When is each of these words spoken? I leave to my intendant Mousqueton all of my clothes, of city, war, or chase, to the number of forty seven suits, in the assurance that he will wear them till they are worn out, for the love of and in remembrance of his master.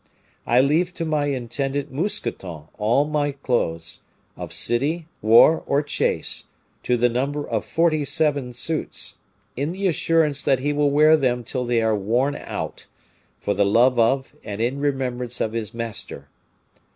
I 0.47 0.61
leave 0.61 0.95
to 0.95 1.05
my 1.05 1.27
intendant 1.27 1.91
Mousqueton 1.91 2.63
all 2.79 3.03
of 3.05 3.11
my 3.11 3.33
clothes, 3.33 4.01
of 4.35 4.51
city, 4.51 5.05
war, 5.21 5.61
or 5.67 5.83
chase, 5.83 6.45
to 6.81 6.97
the 6.97 7.07
number 7.07 7.47
of 7.47 7.63
forty 7.65 8.03
seven 8.03 8.51
suits, 8.53 9.19
in 9.55 9.73
the 9.73 9.85
assurance 9.87 10.41
that 10.41 10.57
he 10.57 10.73
will 10.73 10.89
wear 10.89 11.15
them 11.15 11.43
till 11.43 11.65
they 11.65 11.83
are 11.83 11.95
worn 11.95 12.35
out, 12.35 12.87
for 13.39 13.53
the 13.53 13.63
love 13.63 13.99
of 13.99 14.33
and 14.43 14.59
in 14.59 14.79
remembrance 14.79 15.39
of 15.39 15.53
his 15.53 15.71
master. 15.71 16.29